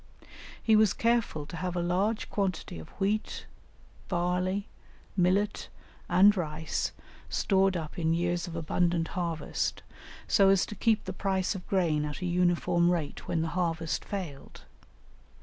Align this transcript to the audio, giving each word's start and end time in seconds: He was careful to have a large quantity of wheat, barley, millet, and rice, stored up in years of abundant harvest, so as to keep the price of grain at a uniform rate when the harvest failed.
He 0.63 0.75
was 0.75 0.93
careful 0.95 1.45
to 1.45 1.57
have 1.57 1.75
a 1.75 1.81
large 1.83 2.27
quantity 2.31 2.79
of 2.79 2.89
wheat, 2.99 3.45
barley, 4.07 4.67
millet, 5.15 5.69
and 6.09 6.35
rice, 6.35 6.91
stored 7.29 7.77
up 7.77 7.99
in 7.99 8.15
years 8.15 8.47
of 8.47 8.55
abundant 8.55 9.09
harvest, 9.09 9.83
so 10.27 10.49
as 10.49 10.65
to 10.65 10.73
keep 10.73 11.03
the 11.05 11.13
price 11.13 11.53
of 11.53 11.67
grain 11.67 12.03
at 12.03 12.19
a 12.23 12.25
uniform 12.25 12.89
rate 12.89 13.27
when 13.27 13.43
the 13.43 13.49
harvest 13.49 14.03
failed. 14.03 14.61